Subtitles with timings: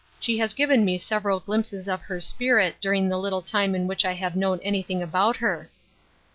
[0.19, 4.03] She has given me several glimp«es of her spirit during the little time in which
[4.03, 5.69] 1 have known anything about her.''